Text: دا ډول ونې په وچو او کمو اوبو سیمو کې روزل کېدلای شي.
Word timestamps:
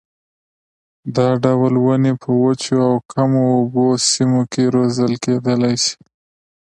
دا 1.15 1.27
ډول 1.43 1.73
ونې 1.83 2.13
په 2.21 2.29
وچو 2.43 2.75
او 2.87 2.93
کمو 3.11 3.43
اوبو 3.57 3.85
سیمو 4.11 4.41
کې 4.51 4.63
روزل 4.75 5.11
کېدلای 5.23 5.75
شي. 5.83 5.95